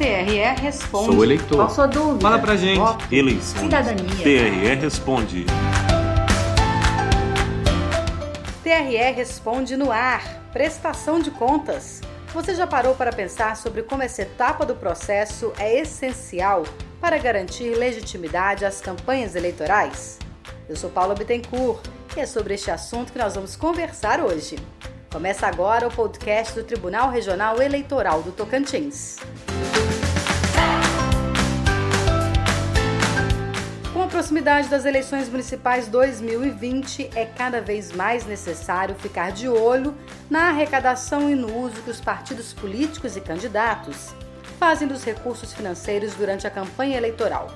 TRE 0.00 0.62
Responde. 0.62 1.12
Sou 1.12 1.22
eleitor. 1.22 1.56
Qual 1.56 1.68
sua 1.68 1.86
dúvida? 1.86 2.22
Fala 2.22 2.38
pra 2.38 2.56
gente. 2.56 2.78
Voto. 2.78 3.04
Eleições. 3.14 3.60
Cidadania. 3.60 4.14
TRE 4.22 4.74
Responde. 4.76 5.44
TRE 8.62 9.12
Responde 9.14 9.76
no 9.76 9.92
ar. 9.92 10.22
Prestação 10.54 11.20
de 11.20 11.30
contas. 11.30 12.00
Você 12.32 12.54
já 12.54 12.66
parou 12.66 12.94
para 12.94 13.12
pensar 13.12 13.58
sobre 13.58 13.82
como 13.82 14.02
essa 14.02 14.22
etapa 14.22 14.64
do 14.64 14.74
processo 14.74 15.52
é 15.58 15.78
essencial 15.78 16.64
para 16.98 17.18
garantir 17.18 17.74
legitimidade 17.74 18.64
às 18.64 18.80
campanhas 18.80 19.36
eleitorais? 19.36 20.18
Eu 20.66 20.76
sou 20.76 20.88
Paula 20.88 21.14
Bittencourt 21.14 21.84
e 22.16 22.20
é 22.20 22.26
sobre 22.26 22.54
este 22.54 22.70
assunto 22.70 23.12
que 23.12 23.18
nós 23.18 23.34
vamos 23.34 23.54
conversar 23.54 24.18
hoje. 24.22 24.56
Começa 25.12 25.46
agora 25.46 25.88
o 25.88 25.90
podcast 25.90 26.54
do 26.54 26.64
Tribunal 26.64 27.10
Regional 27.10 27.60
Eleitoral 27.60 28.22
do 28.22 28.30
Tocantins. 28.30 29.16
Proximidade 34.30 34.68
das 34.68 34.84
eleições 34.84 35.28
municipais 35.28 35.88
2020, 35.88 37.10
é 37.16 37.26
cada 37.26 37.60
vez 37.60 37.90
mais 37.90 38.24
necessário 38.24 38.94
ficar 38.94 39.32
de 39.32 39.48
olho 39.48 39.92
na 40.30 40.50
arrecadação 40.50 41.28
e 41.28 41.34
no 41.34 41.52
uso 41.58 41.82
que 41.82 41.90
os 41.90 42.00
partidos 42.00 42.52
políticos 42.52 43.16
e 43.16 43.20
candidatos 43.20 44.14
fazem 44.56 44.86
dos 44.86 45.02
recursos 45.02 45.52
financeiros 45.52 46.14
durante 46.14 46.46
a 46.46 46.50
campanha 46.50 46.96
eleitoral. 46.96 47.50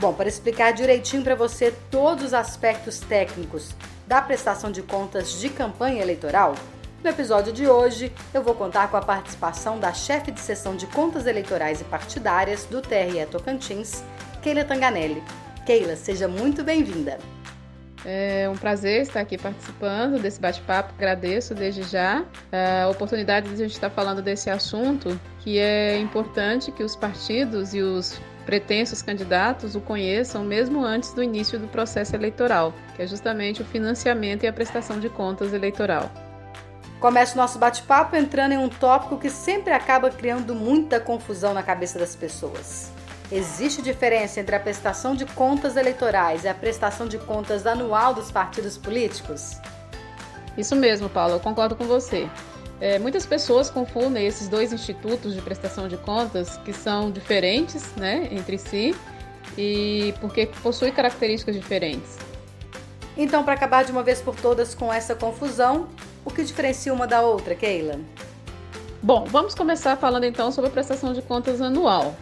Bom, 0.00 0.12
para 0.12 0.28
explicar 0.28 0.72
direitinho 0.72 1.22
para 1.22 1.36
você 1.36 1.72
todos 1.88 2.24
os 2.24 2.34
aspectos 2.34 2.98
técnicos 2.98 3.72
da 4.04 4.20
prestação 4.20 4.72
de 4.72 4.82
contas 4.82 5.38
de 5.38 5.50
campanha 5.50 6.02
eleitoral, 6.02 6.56
no 7.04 7.10
episódio 7.10 7.52
de 7.52 7.68
hoje 7.68 8.12
eu 8.34 8.42
vou 8.42 8.56
contar 8.56 8.90
com 8.90 8.96
a 8.96 9.02
participação 9.02 9.78
da 9.78 9.92
chefe 9.92 10.32
de 10.32 10.40
seção 10.40 10.74
de 10.74 10.88
contas 10.88 11.28
eleitorais 11.28 11.80
e 11.80 11.84
partidárias 11.84 12.64
do 12.64 12.82
TRE 12.82 13.24
Tocantins, 13.30 14.02
Keila 14.42 14.64
Tanganelli. 14.64 15.22
Keila, 15.64 15.94
seja 15.94 16.26
muito 16.26 16.64
bem-vinda. 16.64 17.18
É 18.04 18.48
um 18.48 18.56
prazer 18.56 19.02
estar 19.02 19.20
aqui 19.20 19.38
participando 19.38 20.20
desse 20.20 20.40
bate-papo. 20.40 20.92
Agradeço 20.98 21.54
desde 21.54 21.84
já 21.84 22.24
a 22.84 22.88
oportunidade 22.88 23.48
de 23.48 23.54
a 23.54 23.56
gente 23.58 23.74
estar 23.74 23.90
falando 23.90 24.20
desse 24.20 24.50
assunto, 24.50 25.18
que 25.38 25.58
é 25.58 25.98
importante 25.98 26.72
que 26.72 26.82
os 26.82 26.96
partidos 26.96 27.74
e 27.74 27.80
os 27.80 28.20
pretensos 28.44 29.02
candidatos 29.02 29.76
o 29.76 29.80
conheçam 29.80 30.44
mesmo 30.44 30.84
antes 30.84 31.12
do 31.12 31.22
início 31.22 31.60
do 31.60 31.68
processo 31.68 32.16
eleitoral, 32.16 32.74
que 32.96 33.02
é 33.02 33.06
justamente 33.06 33.62
o 33.62 33.64
financiamento 33.64 34.42
e 34.42 34.48
a 34.48 34.52
prestação 34.52 34.98
de 34.98 35.08
contas 35.08 35.52
eleitoral. 35.52 36.10
Começa 36.98 37.34
o 37.34 37.36
nosso 37.36 37.56
bate-papo 37.56 38.16
entrando 38.16 38.50
em 38.50 38.58
um 38.58 38.68
tópico 38.68 39.16
que 39.16 39.30
sempre 39.30 39.72
acaba 39.72 40.10
criando 40.10 40.56
muita 40.56 40.98
confusão 40.98 41.54
na 41.54 41.62
cabeça 41.62 42.00
das 42.00 42.16
pessoas. 42.16 42.90
Existe 43.32 43.80
diferença 43.80 44.40
entre 44.40 44.54
a 44.54 44.60
prestação 44.60 45.16
de 45.16 45.24
contas 45.24 45.78
eleitorais 45.78 46.44
e 46.44 46.48
a 46.48 46.54
prestação 46.54 47.08
de 47.08 47.16
contas 47.16 47.66
anual 47.66 48.12
dos 48.12 48.30
partidos 48.30 48.76
políticos? 48.76 49.56
Isso 50.58 50.76
mesmo, 50.76 51.08
Paulo, 51.08 51.36
eu 51.36 51.40
concordo 51.40 51.74
com 51.74 51.84
você. 51.84 52.28
É, 52.78 52.98
muitas 52.98 53.24
pessoas 53.24 53.70
confundem 53.70 54.26
esses 54.26 54.50
dois 54.50 54.70
institutos 54.70 55.34
de 55.34 55.40
prestação 55.40 55.88
de 55.88 55.96
contas, 55.96 56.58
que 56.58 56.74
são 56.74 57.10
diferentes 57.10 57.94
né, 57.96 58.28
entre 58.30 58.58
si, 58.58 58.94
e 59.56 60.12
porque 60.20 60.44
possuem 60.62 60.92
características 60.92 61.56
diferentes. 61.56 62.18
Então, 63.16 63.44
para 63.44 63.54
acabar 63.54 63.82
de 63.82 63.92
uma 63.92 64.02
vez 64.02 64.20
por 64.20 64.36
todas 64.36 64.74
com 64.74 64.92
essa 64.92 65.14
confusão, 65.14 65.88
o 66.22 66.30
que 66.30 66.44
diferencia 66.44 66.92
uma 66.92 67.06
da 67.06 67.22
outra, 67.22 67.54
Keila? 67.54 67.98
Bom, 69.02 69.24
vamos 69.24 69.54
começar 69.54 69.96
falando 69.96 70.24
então 70.24 70.52
sobre 70.52 70.68
a 70.68 70.72
prestação 70.72 71.14
de 71.14 71.22
contas 71.22 71.62
anual. 71.62 72.14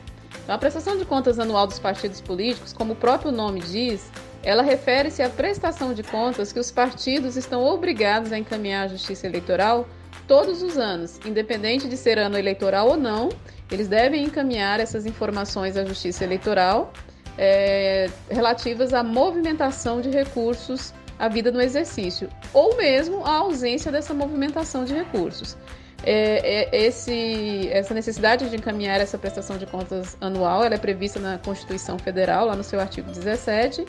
Então, 0.50 0.56
a 0.56 0.58
prestação 0.58 0.98
de 0.98 1.04
contas 1.04 1.38
anual 1.38 1.64
dos 1.64 1.78
partidos 1.78 2.20
políticos, 2.20 2.72
como 2.72 2.94
o 2.94 2.96
próprio 2.96 3.30
nome 3.30 3.60
diz, 3.60 4.10
ela 4.42 4.64
refere-se 4.64 5.22
à 5.22 5.30
prestação 5.30 5.94
de 5.94 6.02
contas 6.02 6.52
que 6.52 6.58
os 6.58 6.72
partidos 6.72 7.36
estão 7.36 7.64
obrigados 7.64 8.32
a 8.32 8.38
encaminhar 8.38 8.86
à 8.86 8.88
Justiça 8.88 9.28
Eleitoral 9.28 9.86
todos 10.26 10.60
os 10.60 10.76
anos, 10.76 11.20
independente 11.24 11.88
de 11.88 11.96
ser 11.96 12.18
ano 12.18 12.36
eleitoral 12.36 12.88
ou 12.88 12.96
não, 12.96 13.28
eles 13.70 13.86
devem 13.86 14.24
encaminhar 14.24 14.80
essas 14.80 15.06
informações 15.06 15.76
à 15.76 15.84
Justiça 15.84 16.24
Eleitoral 16.24 16.92
é, 17.38 18.10
relativas 18.28 18.92
à 18.92 19.04
movimentação 19.04 20.00
de 20.00 20.10
recursos 20.10 20.92
à 21.16 21.28
vida 21.28 21.52
no 21.52 21.60
exercício, 21.60 22.28
ou 22.52 22.76
mesmo 22.76 23.24
à 23.24 23.36
ausência 23.36 23.92
dessa 23.92 24.12
movimentação 24.12 24.84
de 24.84 24.94
recursos. 24.94 25.56
É, 26.02 26.70
é, 26.74 26.86
esse, 26.86 27.68
essa 27.70 27.92
necessidade 27.92 28.48
de 28.48 28.56
encaminhar 28.56 29.00
essa 29.00 29.18
prestação 29.18 29.58
de 29.58 29.66
contas 29.66 30.16
anual 30.20 30.64
ela 30.64 30.74
é 30.74 30.78
prevista 30.78 31.20
na 31.20 31.36
Constituição 31.38 31.98
Federal, 31.98 32.46
lá 32.46 32.56
no 32.56 32.64
seu 32.64 32.80
artigo 32.80 33.10
17, 33.10 33.84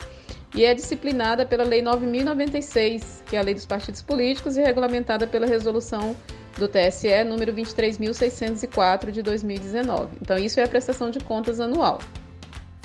e 0.54 0.64
é 0.64 0.74
disciplinada 0.74 1.46
pela 1.46 1.64
Lei 1.64 1.82
9.096, 1.82 3.22
que 3.24 3.36
é 3.36 3.38
a 3.38 3.42
Lei 3.42 3.54
dos 3.54 3.64
Partidos 3.64 4.02
Políticos, 4.02 4.56
e 4.56 4.60
regulamentada 4.60 5.26
pela 5.26 5.46
Resolução 5.46 6.14
do 6.58 6.68
TSE 6.68 7.24
número 7.24 7.52
23.604 7.54 9.10
de 9.10 9.22
2019. 9.22 10.08
Então, 10.20 10.36
isso 10.36 10.60
é 10.60 10.64
a 10.64 10.68
prestação 10.68 11.10
de 11.10 11.20
contas 11.20 11.60
anual. 11.60 12.00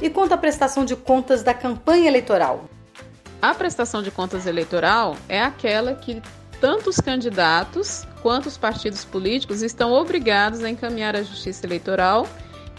E 0.01 0.09
quanto 0.09 0.33
à 0.33 0.38
prestação 0.38 0.85
de 0.85 0.95
contas 0.95 1.44
da 1.44 1.53
campanha 1.53 2.07
eleitoral? 2.07 2.65
A 3.41 3.53
prestação 3.53 4.01
de 4.01 4.09
contas 4.09 4.47
eleitoral 4.47 5.17
é 5.27 5.41
aquela 5.41 5.94
que 5.94 6.21
tanto 6.61 6.89
os 6.89 6.99
candidatos 6.99 8.07
quanto 8.27 8.47
os 8.47 8.57
partidos 8.57 9.05
políticos 9.05 9.61
estão 9.61 9.93
obrigados 9.93 10.61
a 10.61 10.69
encaminhar 10.69 11.15
à 11.15 11.23
Justiça 11.23 11.65
Eleitoral, 11.65 12.27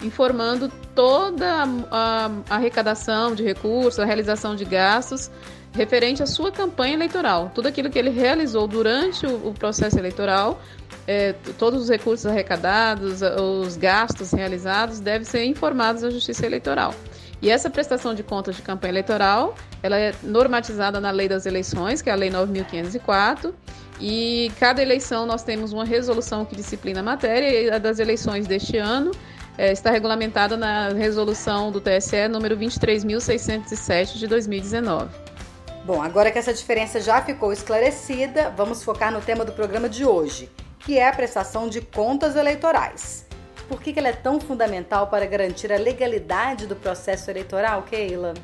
informando 0.03 0.71
toda 0.95 1.65
a, 1.91 2.31
arrecadação 2.51 3.35
de 3.35 3.43
recursos, 3.43 3.99
a 3.99 4.05
realização 4.05 4.55
de 4.55 4.67
gastos 4.67 5.31
referente 5.73 6.23
à 6.23 6.27
sua 6.27 6.53
campanha 6.53 6.93
eleitoral. 6.93 7.51
Tudo 7.55 7.67
aquilo 7.67 7.89
que 7.89 7.99
ele 7.99 8.11
realizou 8.11 8.69
durante 8.69 9.27
o, 9.27 9.49
o 9.49 9.55
processo 9.55 9.99
eleitoral, 9.99 10.61
é, 11.07 11.33
todos 11.59 11.85
os 11.85 11.89
recursos 11.89 12.27
arrecadados, 12.27 13.23
os 13.23 13.79
gastos 13.79 14.33
realizados, 14.33 15.01
devem 15.01 15.25
ser 15.25 15.47
informados 15.47 16.05
à 16.05 16.11
Justiça 16.11 16.45
Eleitoral. 16.45 16.95
E 17.41 17.49
essa 17.49 17.71
prestação 17.71 18.15
de 18.15 18.23
contas 18.23 18.55
de 18.55 18.61
campanha 18.61 18.93
eleitoral, 18.93 19.55
ela 19.83 19.97
é 19.97 20.13
normatizada 20.23 21.01
na 21.01 21.11
Lei 21.11 21.27
das 21.27 21.47
Eleições, 21.47 22.03
que 22.03 22.11
é 22.11 22.13
a 22.13 22.17
Lei 22.17 22.31
9.504, 22.31 23.55
e 24.01 24.53
cada 24.59 24.81
eleição 24.81 25.27
nós 25.27 25.43
temos 25.43 25.73
uma 25.73 25.85
resolução 25.85 26.45
que 26.45 26.55
disciplina 26.55 27.01
a 27.01 27.03
matéria, 27.03 27.49
e 27.49 27.71
a 27.71 27.79
das 27.79 27.99
eleições 27.99 28.47
deste 28.47 28.77
ano 28.77 29.11
é, 29.57 29.73
está 29.73 29.91
regulamentada 29.91 30.57
na 30.57 30.91
resolução 30.91 31.73
do 31.73 31.81
TSE 31.81 32.29
número 32.29 32.57
23.607 32.57 34.15
de 34.17 34.27
2019. 34.27 35.09
Bom, 35.85 36.03
agora 36.03 36.31
que 36.31 36.39
essa 36.39 36.53
diferença 36.53 37.01
já 37.01 37.21
ficou 37.23 37.53
esclarecida, 37.53 38.51
vamos 38.57 38.83
focar 38.85 39.11
no 39.11 39.21
tema 39.21 39.45
do 39.45 39.53
programa 39.53 39.89
de 39.89 40.05
hoje, 40.05 40.51
que 40.81 40.99
é 40.99 41.09
a 41.09 41.13
prestação 41.13 41.69
de 41.69 41.81
contas 41.81 42.37
eleitorais. 42.37 43.27
Por 43.69 43.83
que, 43.83 43.99
ela 43.99 44.09
é 44.09 44.13
tão 44.13 44.41
fundamental 44.41 45.09
para 45.09 45.27
garantir 45.27 45.73
a 45.73 45.77
legalidade 45.77 46.67
do 46.67 46.77
processo 46.77 47.31
eleitoral, 47.31 47.83
Keila? 47.83 48.35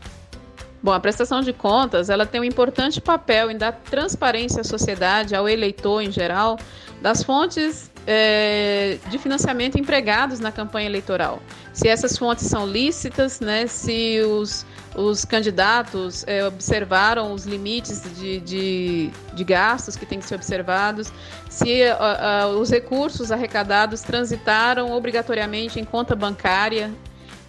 Bom, 0.85 0.93
a 0.93 1.01
prestação 1.01 1.41
de 1.41 1.51
contas 1.51 2.11
ela 2.11 2.27
tem 2.27 2.43
um 2.43 2.45
importante 2.45 3.01
papel 3.01 3.51
em 3.51 3.57
dar 3.57 3.73
transparência 3.73 4.61
à 4.61 4.65
sociedade, 4.65 5.35
ao 5.35 5.49
eleitor 5.49 6.03
em 6.03 6.13
geral, 6.13 6.59
das 7.01 7.23
fontes 7.23 7.91
é, 8.07 8.99
de 9.09 9.17
financiamento 9.17 9.81
empregados 9.81 10.41
na 10.41 10.53
campanha 10.53 10.85
eleitoral. 10.87 11.41
Se 11.73 11.89
essas 11.89 12.19
fontes 12.19 12.45
são 12.45 12.67
lícitas, 12.67 13.41
né, 13.41 13.67
se 13.67 14.21
os, 14.21 14.67
os 14.95 15.25
candidatos 15.25 16.23
é, 16.27 16.47
observaram 16.47 17.33
os 17.33 17.47
limites 17.47 18.03
de, 18.19 18.41
de, 18.41 19.11
de, 19.33 19.43
gastos 19.43 19.97
que 19.97 20.05
têm 20.05 20.19
que 20.19 20.27
ser 20.27 20.35
observados, 20.35 21.11
se 21.49 21.83
uh, 21.85 22.53
uh, 22.53 22.61
os 22.61 22.69
recursos 22.69 23.33
arrecadados 23.33 24.03
transitaram 24.03 24.93
obrigatoriamente 24.93 25.81
em 25.81 25.85
conta 25.85 26.15
bancária. 26.15 26.93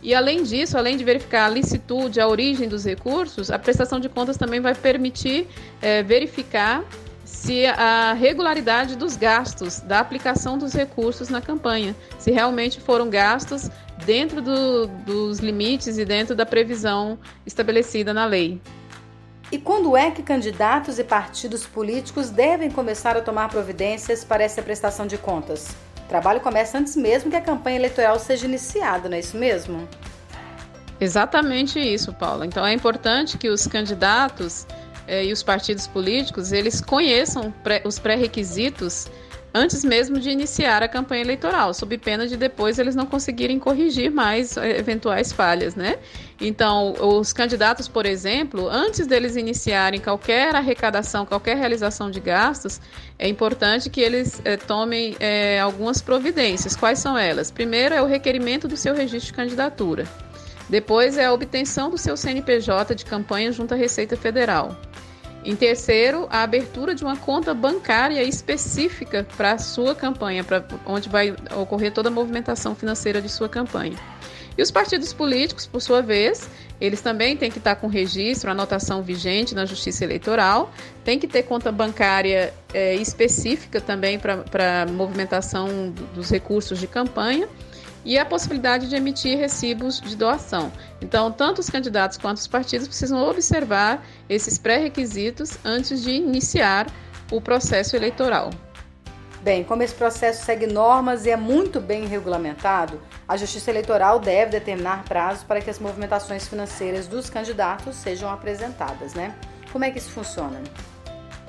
E 0.06 0.14
além 0.14 0.44
disso, 0.44 0.78
além 0.78 0.98
de 0.98 1.04
verificar 1.04 1.48
a 1.48 1.50
licitude, 1.50 2.22
a 2.22 2.28
origem 2.28 2.70
dos 2.70 2.86
recursos, 2.86 3.50
a 3.50 3.58
prestação 3.58 4.00
de 4.00 4.08
contas 4.08 4.38
também 4.38 4.62
vai 4.62 4.76
permitir 4.76 5.48
é, 5.82 6.04
verificar 6.04 6.86
se 7.26 7.66
a 7.66 8.14
regularidade 8.14 8.96
dos 8.96 9.18
gastos, 9.18 9.80
da 9.80 10.00
aplicação 10.00 10.60
dos 10.60 10.74
recursos 10.74 11.28
na 11.28 11.42
campanha, 11.42 11.96
se 12.20 12.30
realmente 12.30 12.80
foram 12.80 13.10
gastos 13.10 13.68
dentro 14.06 14.44
do, 14.44 14.86
dos 14.86 15.40
limites 15.40 15.98
e 15.98 16.06
dentro 16.06 16.36
da 16.36 16.46
previsão 16.46 17.18
estabelecida 17.44 18.14
na 18.14 18.28
lei. 18.28 18.62
E 19.52 19.58
quando 19.58 19.98
é 19.98 20.12
que 20.12 20.22
candidatos 20.22 21.00
e 21.00 21.04
partidos 21.04 21.66
políticos 21.66 22.30
devem 22.30 22.70
começar 22.70 23.18
a 23.18 23.22
tomar 23.22 23.50
providências 23.50 24.24
para 24.24 24.44
essa 24.44 24.62
prestação 24.62 25.08
de 25.08 25.18
contas? 25.18 25.76
O 26.06 26.08
trabalho 26.08 26.40
começa 26.40 26.78
antes 26.78 26.96
mesmo 26.96 27.32
que 27.32 27.36
a 27.36 27.42
campanha 27.42 27.78
eleitoral 27.78 28.20
seja 28.20 28.46
iniciada, 28.46 29.10
não 29.10 29.18
é 29.18 29.20
isso 29.20 29.36
mesmo? 29.36 29.88
Exatamente 31.02 31.80
isso, 31.80 32.14
Paula. 32.14 32.46
Então 32.46 32.66
é 32.66 32.74
importante 32.74 33.38
que 33.38 33.50
os 33.50 33.68
candidatos 33.68 34.66
eh, 35.08 35.26
e 35.26 35.34
os 35.34 35.44
partidos 35.44 35.88
políticos 35.88 36.52
eles 36.52 36.80
conheçam 36.80 37.54
os 37.84 38.00
pré-requisitos 38.00 39.08
antes 39.56 39.86
mesmo 39.86 40.20
de 40.20 40.30
iniciar 40.30 40.84
a 40.84 40.88
campanha 40.88 41.22
eleitoral, 41.22 41.74
sob 41.74 41.98
pena 41.98 42.28
de 42.28 42.36
depois 42.36 42.78
eles 42.78 42.94
não 42.94 43.06
conseguirem 43.06 43.58
corrigir 43.58 44.12
mais 44.12 44.58
eh, 44.58 44.78
eventuais 44.78 45.32
falhas, 45.32 45.76
né? 45.76 45.98
Então, 46.42 46.94
os 47.00 47.32
candidatos, 47.32 47.88
por 47.88 48.06
exemplo, 48.06 48.68
antes 48.68 49.08
deles 49.08 49.38
iniciarem 49.38 50.02
qualquer 50.02 50.54
arrecadação, 50.54 51.26
qualquer 51.26 51.56
realização 51.56 52.12
de 52.12 52.20
gastos, 52.20 52.82
é 53.18 53.30
importante 53.30 53.90
que 53.90 54.02
eles 54.02 54.42
é, 54.44 54.58
tomem 54.58 55.16
é, 55.22 55.62
algumas 55.62 56.02
providências. 56.02 56.76
Quais 56.76 57.00
são 57.00 57.18
elas? 57.18 57.50
Primeiro 57.50 57.96
é 57.96 58.02
o 58.02 58.06
requerimento 58.06 58.68
do 58.68 58.76
seu 58.76 58.94
registro 58.94 59.32
de 59.32 59.34
candidatura. 59.34 60.06
Depois 60.70 61.18
é 61.18 61.26
a 61.26 61.32
obtenção 61.32 61.90
do 61.90 61.98
seu 61.98 62.18
CNPJ 62.18 62.94
de 62.94 63.06
campanha 63.06 63.54
junto 63.54 63.74
à 63.74 63.78
Receita 63.78 64.18
Federal. 64.18 64.76
Em 65.46 65.56
terceiro, 65.56 66.28
a 66.32 66.42
abertura 66.42 66.96
de 66.96 67.04
uma 67.04 67.16
conta 67.16 67.54
bancária 67.54 68.24
específica 68.24 69.28
para 69.38 69.52
a 69.52 69.58
sua 69.60 69.94
campanha, 69.94 70.44
para 70.44 70.66
onde 70.88 71.08
vai 71.08 71.36
ocorrer 71.56 71.94
toda 71.94 72.10
a 72.10 72.12
movimentação 72.12 72.74
financeira 72.74 73.22
de 73.22 73.30
sua 73.30 73.48
campanha. 73.48 73.96
E 74.58 74.62
os 74.64 74.72
partidos 74.72 75.14
políticos, 75.14 75.68
por 75.68 75.82
sua 75.82 76.02
vez, 76.02 76.50
eles 76.82 77.00
também 77.00 77.38
têm 77.38 77.52
que 77.52 77.60
estar 77.60 77.76
com 77.76 77.86
registro, 77.86 78.50
anotação 78.50 79.04
vigente 79.04 79.54
na 79.54 79.68
Justiça 79.68 80.04
Eleitoral, 80.04 80.74
tem 81.04 81.20
que 81.20 81.28
ter 81.28 81.44
conta 81.44 81.72
bancária 81.72 82.52
é, 82.74 82.96
específica 82.96 83.80
também 83.80 84.18
para 84.18 84.88
movimentação 84.92 85.94
dos 86.16 86.32
recursos 86.32 86.80
de 86.80 86.88
campanha 86.88 87.48
e 88.06 88.18
a 88.18 88.26
possibilidade 88.26 88.88
de 88.88 88.96
emitir 88.96 89.38
recibos 89.38 90.00
de 90.00 90.16
doação. 90.16 90.72
Então, 91.02 91.32
tanto 91.32 91.60
os 91.60 91.70
candidatos 91.70 92.18
quanto 92.18 92.38
os 92.38 92.48
partidos 92.48 92.88
precisam 92.88 93.28
observar 93.28 94.06
esses 94.30 94.58
pré-requisitos 94.58 95.58
antes 95.66 96.04
de 96.04 96.12
iniciar 96.12 96.88
o 97.32 97.42
processo 97.42 97.96
eleitoral. 97.96 98.52
Bem, 99.42 99.64
como 99.64 99.84
esse 99.84 99.94
processo 99.94 100.44
segue 100.44 100.66
normas 100.66 101.26
e 101.26 101.30
é 101.30 101.38
muito 101.38 101.80
bem 101.80 102.08
regulamentado, 102.08 103.00
a 103.28 103.38
Justiça 103.38 103.70
Eleitoral 103.70 104.20
deve 104.20 104.52
determinar 104.52 105.04
prazos 105.04 105.44
para 105.44 105.62
que 105.62 105.70
as 105.70 105.78
movimentações 105.78 106.48
financeiras 106.48 107.08
dos 107.08 107.30
candidatos 107.30 107.96
sejam 107.96 108.28
apresentadas, 108.28 109.14
né? 109.14 109.36
Como 109.72 109.84
é 109.84 109.92
que 109.92 110.00
isso 110.00 110.10
funciona? 110.10 110.60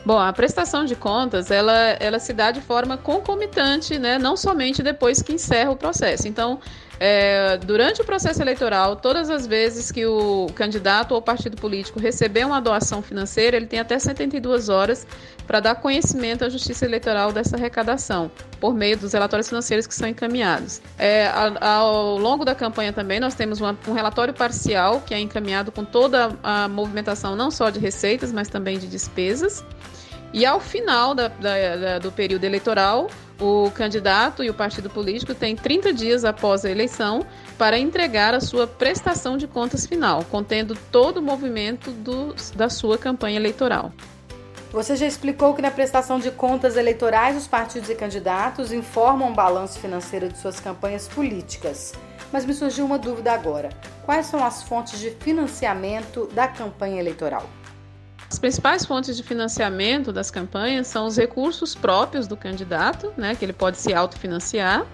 Bom, 0.07 0.21
a 0.21 0.33
prestação 0.33 0.85
de 0.85 0.95
contas, 0.95 1.51
ela, 1.51 1.75
ela 1.99 2.21
se 2.21 2.33
dá 2.33 2.53
de 2.53 2.61
forma 2.61 2.97
concomitante, 2.97 3.99
né? 3.99 4.21
Não 4.21 4.37
somente 4.37 4.81
depois 4.81 5.21
que 5.21 5.33
encerra 5.33 5.73
o 5.73 5.77
processo. 5.77 6.29
Então, 6.29 6.61
é, 7.01 7.57
durante 7.57 8.01
o 8.01 8.05
processo 8.05 8.41
eleitoral, 8.41 8.95
todas 8.95 9.29
as 9.29 9.49
vezes 9.49 9.91
que 9.91 10.07
o 10.07 10.47
candidato 10.55 11.13
ou 11.13 11.21
partido 11.21 11.57
político 11.57 11.99
receber 11.99 12.47
uma 12.47 12.61
doação 12.61 13.03
financeira, 13.03 13.57
ele 13.57 13.67
tem 13.67 13.81
até 13.81 13.99
72 13.99 14.69
horas 14.69 15.05
para 15.45 15.59
dar 15.59 15.75
conhecimento 15.75 16.45
à 16.45 16.49
Justiça 16.49 16.85
Eleitoral 16.85 17.33
dessa 17.33 17.57
arrecadação, 17.57 18.31
por 18.61 18.75
meio 18.75 18.97
dos 18.97 19.13
relatórios 19.13 19.49
financeiros 19.49 19.89
que 19.89 19.95
são 19.95 20.09
encaminhados. 20.09 20.81
É, 20.97 21.29
ao 21.61 22.17
longo 22.17 22.45
da 22.45 22.55
campanha 22.55 22.93
também, 22.93 23.19
nós 23.19 23.35
temos 23.35 23.61
uma, 23.61 23.77
um 23.89 23.93
relatório 23.93 24.33
parcial 24.33 25.01
que 25.01 25.13
é 25.13 25.19
encaminhado 25.19 25.73
com 25.73 25.85
toda 25.85 26.31
a 26.45 26.69
movimentação, 26.69 27.35
não 27.35 27.51
só 27.51 27.71
de 27.71 27.81
receitas, 27.81 28.33
mas 28.33 28.47
também 28.47 28.79
de 28.79 28.87
despesas. 28.87 29.65
E 30.37 30.45
ao 30.45 30.61
final 30.61 31.15
da, 31.15 31.29
da, 31.29 31.77
da, 31.77 31.99
do 31.99 32.13
período 32.13 32.45
eleitoral, 32.45 33.09
o 33.41 33.71
candidato 33.71 34.45
e 34.45 34.51
o 34.51 34.55
partido 34.55 34.91
político 34.91 35.35
têm 35.35 35.57
30 35.57 35.95
dias 35.95 36.27
após 36.27 36.63
a 36.63 36.71
eleição 36.71 37.25
para 37.57 37.79
entregar 37.79 38.35
a 38.35 38.41
sua 38.41 38.67
prestação 38.67 39.39
de 39.39 39.47
contas 39.47 39.87
final, 39.87 40.23
contendo 40.25 40.77
todo 40.93 41.21
o 41.21 41.23
movimento 41.23 41.91
do, 41.91 42.35
da 42.55 42.69
sua 42.69 42.99
campanha 42.99 43.39
eleitoral. 43.39 43.91
Você 44.73 44.95
já 44.95 45.07
explicou 45.07 45.55
que 45.55 45.63
na 45.63 45.71
prestação 45.71 46.19
de 46.19 46.31
contas 46.31 46.77
eleitorais 46.77 47.35
os 47.35 47.47
partidos 47.47 47.89
e 47.89 47.95
candidatos 47.95 48.73
informam 48.73 49.31
o 49.31 49.35
balanço 49.35 49.79
financeiro 49.79 50.29
de 50.29 50.37
suas 50.37 50.61
campanhas 50.61 51.09
políticas. 51.09 51.95
Mas 52.31 52.45
me 52.45 52.53
surgiu 52.53 52.85
uma 52.85 52.99
dúvida 52.99 53.33
agora: 53.33 53.71
quais 54.05 54.27
são 54.27 54.45
as 54.45 54.63
fontes 54.63 55.01
de 55.01 55.13
financiamento 55.13 56.27
da 56.35 56.47
campanha 56.47 57.01
eleitoral? 57.01 57.49
As 58.37 58.41
principais 58.41 58.85
fontes 58.85 59.17
de 59.17 59.23
financiamento 59.23 60.13
das 60.13 60.31
campanhas 60.31 60.89
são 60.89 61.07
os 61.07 61.17
recursos 61.17 61.75
próprios 61.75 62.27
do 62.27 62.37
candidato, 62.37 63.11
né, 63.17 63.35
que 63.35 63.43
ele 63.43 63.55
pode 63.55 63.79
se 63.79 63.95
autofinanciar, 63.95 64.85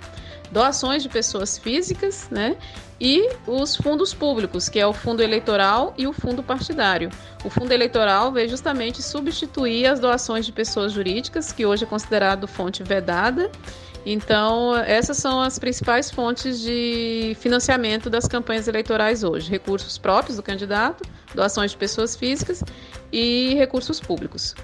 doações 0.52 1.02
de 1.02 1.08
pessoas 1.08 1.58
físicas, 1.58 2.28
né, 2.30 2.56
e 3.00 3.28
os 3.48 3.74
fundos 3.74 4.14
públicos, 4.14 4.68
que 4.68 4.78
é 4.78 4.86
o 4.86 4.92
fundo 4.92 5.22
eleitoral 5.22 5.92
e 5.98 6.06
o 6.06 6.12
fundo 6.12 6.40
partidário. 6.40 7.10
O 7.44 7.50
fundo 7.50 7.72
eleitoral 7.72 8.30
veio 8.30 8.48
justamente 8.48 9.02
substituir 9.02 9.86
as 9.86 9.98
doações 9.98 10.46
de 10.46 10.52
pessoas 10.52 10.92
jurídicas, 10.92 11.50
que 11.50 11.66
hoje 11.66 11.82
é 11.82 11.86
considerado 11.86 12.46
fonte 12.46 12.84
vedada. 12.84 13.50
Então, 14.06 14.76
essas 14.76 15.16
são 15.16 15.40
as 15.40 15.58
principais 15.58 16.10
fontes 16.10 16.60
de 16.60 17.36
financiamento 17.40 18.08
das 18.08 18.28
campanhas 18.28 18.68
eleitorais 18.68 19.24
hoje: 19.24 19.50
recursos 19.50 19.98
próprios 19.98 20.36
do 20.36 20.42
candidato, 20.42 21.02
doações 21.34 21.72
de 21.72 21.76
pessoas 21.76 22.14
físicas 22.14 22.62
e 23.12 23.54
recursos 23.54 23.98
públicos. 23.98 24.54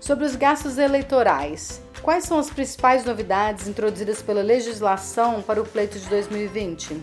Sobre 0.00 0.24
os 0.24 0.36
gastos 0.36 0.78
eleitorais, 0.78 1.82
quais 1.98 2.24
são 2.24 2.38
as 2.38 2.50
principais 2.50 3.04
novidades 3.04 3.68
introduzidas 3.68 4.22
pela 4.22 4.42
legislação 4.42 5.42
para 5.42 5.60
o 5.60 5.64
pleito 5.64 5.98
de 5.98 6.08
2020? 6.08 7.00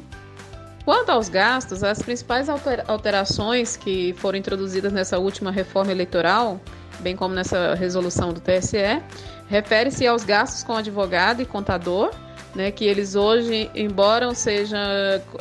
Quanto 0.84 1.10
aos 1.10 1.30
gastos, 1.30 1.84
as 1.84 2.02
principais 2.02 2.48
alterações 2.88 3.76
que 3.76 4.14
foram 4.18 4.38
introduzidas 4.38 4.94
nessa 4.94 5.18
última 5.18 5.52
reforma 5.52 5.92
eleitoral, 5.92 6.60
bem 7.00 7.16
como 7.16 7.34
nessa 7.34 7.74
resolução 7.74 8.32
do 8.32 8.40
TSE, 8.40 9.02
refere-se 9.48 10.06
aos 10.06 10.24
gastos 10.24 10.64
com 10.64 10.74
advogado 10.74 11.42
e 11.42 11.46
contador, 11.46 12.12
né, 12.56 12.72
que 12.72 12.86
eles 12.86 13.16
hoje, 13.16 13.70
embora 13.76 14.34
sejam 14.34 14.80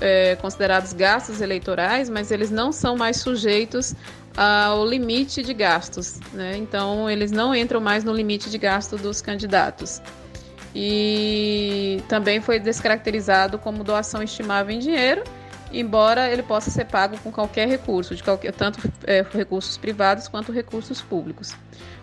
é, 0.00 0.36
considerados 0.36 0.92
gastos 0.92 1.40
eleitorais, 1.40 2.10
mas 2.10 2.30
eles 2.30 2.50
não 2.50 2.72
são 2.72 2.96
mais 2.96 3.18
sujeitos 3.18 3.94
ao 4.36 4.84
limite 4.84 5.42
de 5.42 5.54
gastos, 5.54 6.18
né? 6.32 6.56
Então 6.56 7.08
eles 7.08 7.30
não 7.30 7.54
entram 7.54 7.80
mais 7.80 8.02
no 8.02 8.12
limite 8.12 8.50
de 8.50 8.58
gasto 8.58 8.96
dos 8.96 9.22
candidatos. 9.22 10.02
E 10.74 12.02
também 12.08 12.40
foi 12.40 12.58
descaracterizado 12.58 13.58
como 13.58 13.84
doação 13.84 14.20
estimável 14.20 14.74
em 14.74 14.80
dinheiro, 14.80 15.22
embora 15.78 16.30
ele 16.30 16.42
possa 16.42 16.70
ser 16.70 16.86
pago 16.86 17.18
com 17.18 17.30
qualquer 17.30 17.68
recurso, 17.68 18.14
de 18.14 18.22
qualquer, 18.22 18.52
tanto 18.52 18.78
é, 19.06 19.24
recursos 19.32 19.76
privados 19.76 20.28
quanto 20.28 20.52
recursos 20.52 21.00
públicos. 21.00 21.54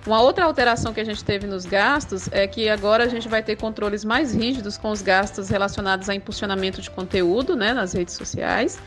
Uma 0.06 0.22
outra 0.22 0.46
alteração 0.46 0.94
que 0.94 1.00
a 1.00 1.04
gente 1.04 1.24
teve 1.24 1.46
nos 1.46 1.66
gastos 1.66 2.28
é 2.32 2.48
que 2.48 2.68
agora 2.68 3.04
a 3.04 3.08
gente 3.08 3.28
vai 3.28 3.44
ter 3.44 3.56
controles 3.56 4.04
mais 4.04 4.34
rígidos 4.34 4.78
com 4.78 4.90
os 4.90 5.02
gastos 5.02 5.50
relacionados 5.50 6.10
a 6.10 6.16
impulsionamento 6.16 6.82
de 6.82 6.90
conteúdo 6.90 7.56
né, 7.56 7.74
nas 7.74 7.94
redes 7.94 8.16
sociais 8.16 8.80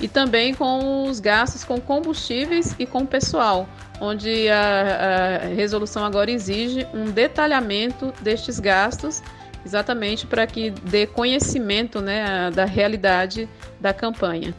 e 0.00 0.06
também 0.06 0.54
com 0.54 1.04
os 1.08 1.20
gastos 1.20 1.64
com 1.64 1.80
combustíveis 1.80 2.74
e 2.78 2.86
com 2.86 3.04
pessoal, 3.04 3.68
onde 4.00 4.48
a, 4.48 5.40
a 5.42 5.46
resolução 5.48 6.04
agora 6.04 6.30
exige 6.30 6.86
um 6.94 7.06
detalhamento 7.06 8.12
destes 8.20 8.60
gastos, 8.60 9.22
exatamente 9.64 10.26
para 10.26 10.46
que 10.46 10.70
dê 10.70 11.06
conhecimento 11.06 12.00
né, 12.00 12.50
da 12.50 12.64
realidade 12.64 13.48
da 13.80 13.92
campanha. 13.92 14.54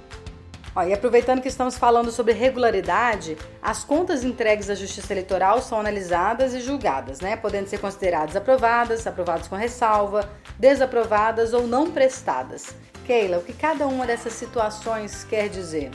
Ó, 0.75 0.83
e 0.83 0.93
aproveitando 0.93 1.41
que 1.41 1.47
estamos 1.47 1.77
falando 1.77 2.11
sobre 2.11 2.33
regularidade, 2.33 3.37
as 3.61 3.83
contas 3.83 4.23
entregues 4.23 4.69
à 4.69 4.75
Justiça 4.75 5.11
Eleitoral 5.11 5.61
são 5.61 5.79
analisadas 5.79 6.53
e 6.53 6.61
julgadas, 6.61 7.19
né? 7.19 7.35
Podendo 7.35 7.67
ser 7.67 7.79
consideradas 7.79 8.35
aprovadas, 8.35 9.05
aprovadas 9.07 9.47
com 9.47 9.55
ressalva, 9.55 10.29
desaprovadas 10.59 11.53
ou 11.53 11.67
não 11.67 11.89
prestadas. 11.89 12.75
Keila, 13.05 13.39
o 13.39 13.41
que 13.41 13.53
cada 13.53 13.87
uma 13.87 14.05
dessas 14.05 14.33
situações 14.33 15.23
quer 15.23 15.49
dizer? 15.49 15.89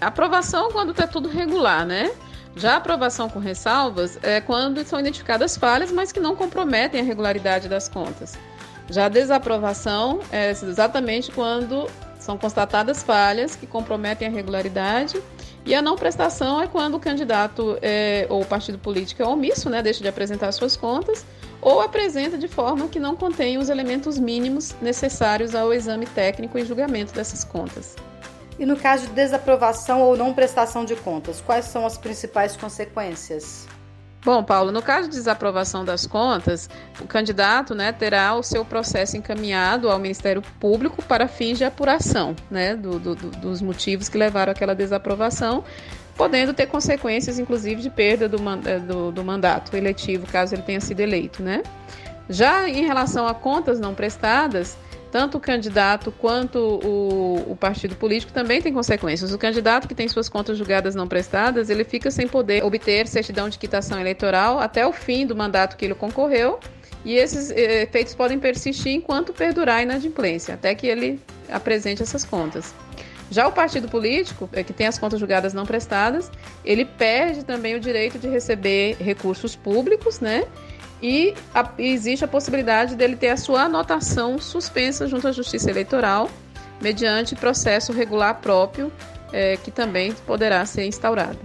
Aprovação 0.00 0.70
quando 0.72 0.92
está 0.92 1.06
tudo 1.06 1.28
regular, 1.28 1.84
né? 1.84 2.10
Já 2.56 2.74
a 2.74 2.76
aprovação 2.76 3.28
com 3.28 3.38
ressalvas 3.38 4.18
é 4.22 4.40
quando 4.40 4.84
são 4.84 4.98
identificadas 4.98 5.56
falhas, 5.56 5.92
mas 5.92 6.10
que 6.10 6.20
não 6.20 6.34
comprometem 6.34 7.00
a 7.00 7.04
regularidade 7.04 7.68
das 7.68 7.88
contas. 7.88 8.36
Já 8.90 9.06
a 9.06 9.08
desaprovação 9.08 10.20
é 10.32 10.50
exatamente 10.50 11.30
quando 11.30 11.88
são 12.18 12.36
constatadas 12.36 13.02
falhas 13.02 13.54
que 13.54 13.66
comprometem 13.66 14.28
a 14.28 14.30
regularidade 14.30 15.22
e 15.64 15.74
a 15.74 15.82
não 15.82 15.96
prestação 15.96 16.60
é 16.60 16.66
quando 16.66 16.94
o 16.94 17.00
candidato 17.00 17.78
é, 17.82 18.26
ou 18.28 18.42
o 18.42 18.46
partido 18.46 18.78
político 18.78 19.22
é 19.22 19.26
omisso, 19.26 19.68
né, 19.68 19.82
deixa 19.82 20.00
de 20.00 20.08
apresentar 20.08 20.50
suas 20.52 20.76
contas 20.76 21.24
ou 21.60 21.80
apresenta 21.80 22.38
de 22.38 22.48
forma 22.48 22.88
que 22.88 22.98
não 22.98 23.16
contém 23.16 23.58
os 23.58 23.68
elementos 23.68 24.18
mínimos 24.18 24.74
necessários 24.80 25.54
ao 25.54 25.72
exame 25.72 26.06
técnico 26.06 26.58
e 26.58 26.64
julgamento 26.64 27.12
dessas 27.12 27.44
contas. 27.44 27.96
E 28.58 28.66
no 28.66 28.76
caso 28.76 29.06
de 29.06 29.12
desaprovação 29.12 30.02
ou 30.02 30.16
não 30.16 30.34
prestação 30.34 30.84
de 30.84 30.96
contas, 30.96 31.40
quais 31.40 31.66
são 31.66 31.86
as 31.86 31.96
principais 31.96 32.56
consequências? 32.56 33.66
Bom, 34.24 34.42
Paulo, 34.42 34.72
no 34.72 34.82
caso 34.82 35.08
de 35.08 35.14
desaprovação 35.14 35.84
das 35.84 36.04
contas, 36.06 36.68
o 37.00 37.06
candidato 37.06 37.72
né, 37.74 37.92
terá 37.92 38.34
o 38.34 38.42
seu 38.42 38.64
processo 38.64 39.16
encaminhado 39.16 39.88
ao 39.88 39.98
Ministério 39.98 40.42
Público 40.58 41.02
para 41.02 41.28
fins 41.28 41.56
de 41.56 41.64
apuração 41.64 42.34
né, 42.50 42.74
do, 42.74 42.98
do, 42.98 43.14
dos 43.14 43.62
motivos 43.62 44.08
que 44.08 44.18
levaram 44.18 44.50
àquela 44.50 44.74
desaprovação 44.74 45.64
podendo 46.18 46.52
ter 46.52 46.66
consequências, 46.66 47.38
inclusive, 47.38 47.80
de 47.80 47.88
perda 47.88 48.28
do, 48.28 48.38
do, 48.86 49.12
do 49.12 49.24
mandato 49.24 49.76
eletivo, 49.76 50.26
caso 50.26 50.52
ele 50.52 50.62
tenha 50.62 50.80
sido 50.80 50.98
eleito, 50.98 51.44
né? 51.44 51.62
Já 52.28 52.68
em 52.68 52.84
relação 52.84 53.28
a 53.28 53.32
contas 53.32 53.78
não 53.78 53.94
prestadas, 53.94 54.76
tanto 55.10 55.38
o 55.38 55.40
candidato 55.40 56.12
quanto 56.12 56.58
o, 56.58 57.52
o, 57.52 57.56
partido 57.56 57.96
político 57.96 58.32
também 58.32 58.60
tem 58.60 58.72
consequências. 58.72 59.32
O 59.32 59.38
candidato 59.38 59.88
que 59.88 59.94
tem 59.94 60.08
suas 60.08 60.28
contas 60.28 60.58
julgadas 60.58 60.94
não 60.94 61.08
prestadas, 61.08 61.70
ele 61.70 61.84
fica 61.84 62.10
sem 62.10 62.28
poder 62.28 62.64
obter 62.64 63.06
certidão 63.06 63.48
de 63.48 63.58
quitação 63.58 64.00
eleitoral 64.00 64.58
até 64.58 64.86
o 64.86 64.92
fim 64.92 65.26
do 65.26 65.34
mandato 65.34 65.76
que 65.76 65.84
ele 65.84 65.94
concorreu, 65.94 66.58
e 67.04 67.14
esses 67.14 67.50
eh, 67.50 67.82
efeitos 67.82 68.14
podem 68.14 68.38
persistir 68.38 68.92
enquanto 68.92 69.32
perdurar 69.32 69.76
a 69.76 69.82
inadimplência, 69.82 70.54
até 70.54 70.74
que 70.74 70.86
ele 70.86 71.20
apresente 71.48 72.02
essas 72.02 72.24
contas. 72.24 72.74
Já 73.30 73.46
o 73.46 73.52
partido 73.52 73.88
político, 73.88 74.48
é, 74.52 74.62
que 74.62 74.72
tem 74.72 74.86
as 74.86 74.98
contas 74.98 75.20
julgadas 75.20 75.52
não 75.52 75.66
prestadas, 75.66 76.30
ele 76.64 76.84
perde 76.84 77.44
também 77.44 77.74
o 77.74 77.80
direito 77.80 78.18
de 78.18 78.26
receber 78.28 78.96
recursos 78.98 79.54
públicos, 79.54 80.20
né? 80.20 80.46
E 81.02 81.34
a, 81.54 81.68
existe 81.78 82.24
a 82.24 82.28
possibilidade 82.28 82.96
dele 82.96 83.16
ter 83.16 83.28
a 83.28 83.36
sua 83.36 83.62
anotação 83.62 84.38
suspensa 84.38 85.06
junto 85.06 85.28
à 85.28 85.32
Justiça 85.32 85.70
Eleitoral, 85.70 86.28
mediante 86.80 87.36
processo 87.36 87.92
regular 87.92 88.40
próprio, 88.40 88.92
é, 89.32 89.56
que 89.56 89.70
também 89.70 90.12
poderá 90.26 90.64
ser 90.66 90.86
instaurado. 90.86 91.38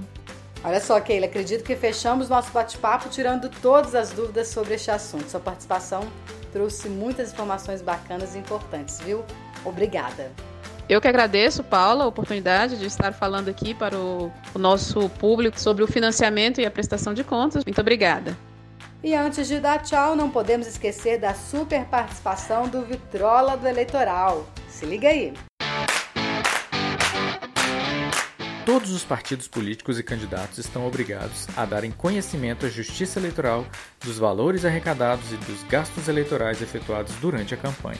Olha 0.63 0.79
só, 0.79 0.99
Keila, 0.99 1.25
acredito 1.25 1.63
que 1.63 1.75
fechamos 1.75 2.29
nosso 2.29 2.51
bate-papo 2.51 3.09
tirando 3.09 3.49
todas 3.61 3.93
as 3.93 4.11
dúvidas 4.11 4.47
sobre 4.47 4.75
este 4.75 4.89
assunto. 4.89 5.29
Sua 5.29 5.39
participação 5.39 6.07
trouxe 6.53 6.87
muitas 6.87 7.33
informações 7.33 7.81
bacanas 7.81 8.33
e 8.33 8.39
importantes, 8.39 8.99
viu? 9.01 9.23
Obrigada. 9.65 10.31
Eu 10.87 11.01
que 11.01 11.07
agradeço, 11.07 11.63
Paula, 11.63 12.05
a 12.05 12.07
oportunidade 12.07 12.77
de 12.77 12.85
estar 12.85 13.13
falando 13.13 13.49
aqui 13.49 13.73
para 13.73 13.97
o, 13.97 14.31
o 14.53 14.59
nosso 14.59 15.09
público 15.09 15.59
sobre 15.59 15.83
o 15.83 15.87
financiamento 15.87 16.61
e 16.61 16.65
a 16.65 16.71
prestação 16.71 17.13
de 17.13 17.23
contas. 17.23 17.63
Muito 17.65 17.81
obrigada. 17.81 18.37
E 19.03 19.13
antes 19.13 19.49
de 19.49 19.59
dar 19.59 19.79
tchau, 19.79 20.15
não 20.15 20.29
podemos 20.29 20.65
esquecer 20.65 21.19
da 21.19 21.33
super 21.33 21.83
participação 21.87 22.69
do 22.69 22.85
Vitrola 22.85 23.57
do 23.57 23.67
Eleitoral. 23.67 24.47
Se 24.69 24.85
liga 24.85 25.09
aí! 25.09 25.33
Todos 28.65 28.91
os 28.91 29.03
partidos 29.03 29.45
políticos 29.45 29.99
e 29.99 30.03
candidatos 30.03 30.57
estão 30.57 30.87
obrigados 30.87 31.47
a 31.57 31.65
darem 31.65 31.91
conhecimento 31.91 32.65
à 32.65 32.69
Justiça 32.69 33.19
Eleitoral 33.19 33.65
dos 33.99 34.17
valores 34.17 34.63
arrecadados 34.63 35.33
e 35.33 35.35
dos 35.35 35.61
gastos 35.63 36.07
eleitorais 36.07 36.61
efetuados 36.61 37.13
durante 37.15 37.53
a 37.53 37.57
campanha. 37.57 37.99